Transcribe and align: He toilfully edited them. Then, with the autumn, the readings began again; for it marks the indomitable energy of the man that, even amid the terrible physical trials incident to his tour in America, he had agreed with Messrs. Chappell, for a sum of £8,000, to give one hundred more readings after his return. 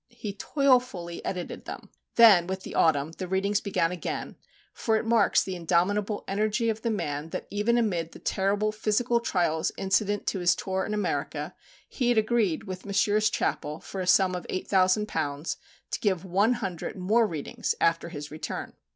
He 0.09 0.33
toilfully 0.33 1.23
edited 1.23 1.65
them. 1.65 1.89
Then, 2.15 2.47
with 2.47 2.61
the 2.63 2.73
autumn, 2.73 3.11
the 3.11 3.27
readings 3.27 3.61
began 3.61 3.91
again; 3.91 4.35
for 4.73 4.97
it 4.97 5.05
marks 5.05 5.43
the 5.43 5.55
indomitable 5.55 6.23
energy 6.27 6.69
of 6.69 6.81
the 6.81 6.89
man 6.89 7.29
that, 7.29 7.45
even 7.51 7.77
amid 7.77 8.11
the 8.11 8.17
terrible 8.17 8.71
physical 8.71 9.19
trials 9.19 9.71
incident 9.77 10.25
to 10.25 10.39
his 10.39 10.55
tour 10.55 10.87
in 10.87 10.95
America, 10.95 11.53
he 11.87 12.09
had 12.09 12.17
agreed 12.17 12.63
with 12.63 12.83
Messrs. 12.83 13.29
Chappell, 13.29 13.79
for 13.79 14.01
a 14.01 14.07
sum 14.07 14.33
of 14.33 14.47
£8,000, 14.47 15.57
to 15.91 15.99
give 15.99 16.25
one 16.25 16.53
hundred 16.53 16.95
more 16.97 17.27
readings 17.27 17.75
after 17.79 18.09
his 18.09 18.31
return. 18.31 18.73